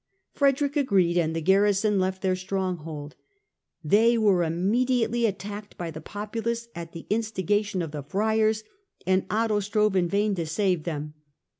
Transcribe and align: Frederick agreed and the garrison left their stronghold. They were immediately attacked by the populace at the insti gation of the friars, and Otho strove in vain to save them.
Frederick 0.33 0.75
agreed 0.75 1.15
and 1.15 1.35
the 1.35 1.41
garrison 1.41 1.99
left 1.99 2.23
their 2.23 2.35
stronghold. 2.35 3.15
They 3.83 4.17
were 4.17 4.41
immediately 4.43 5.27
attacked 5.27 5.77
by 5.77 5.91
the 5.91 6.01
populace 6.01 6.69
at 6.73 6.93
the 6.93 7.05
insti 7.11 7.45
gation 7.45 7.83
of 7.83 7.91
the 7.91 8.01
friars, 8.01 8.63
and 9.05 9.27
Otho 9.29 9.59
strove 9.59 9.95
in 9.95 10.07
vain 10.09 10.33
to 10.33 10.47
save 10.47 10.85
them. 10.85 11.13